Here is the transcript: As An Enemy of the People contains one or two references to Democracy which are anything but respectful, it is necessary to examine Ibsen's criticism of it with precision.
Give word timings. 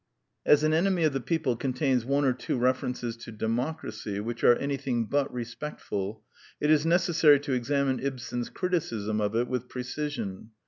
As 0.47 0.63
An 0.63 0.73
Enemy 0.73 1.03
of 1.03 1.13
the 1.13 1.21
People 1.21 1.55
contains 1.55 2.05
one 2.05 2.25
or 2.25 2.33
two 2.33 2.57
references 2.57 3.15
to 3.17 3.31
Democracy 3.31 4.19
which 4.19 4.43
are 4.43 4.55
anything 4.55 5.05
but 5.05 5.31
respectful, 5.31 6.23
it 6.59 6.71
is 6.71 6.87
necessary 6.87 7.39
to 7.41 7.53
examine 7.53 7.99
Ibsen's 7.99 8.49
criticism 8.49 9.21
of 9.21 9.35
it 9.35 9.47
with 9.47 9.69
precision. 9.69 10.49